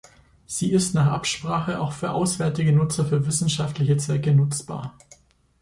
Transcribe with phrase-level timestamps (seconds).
[0.47, 4.97] Sie ist nach Absprache auch für auswärtige Nutzer für wissenschaftliche Zwecke nutzbar.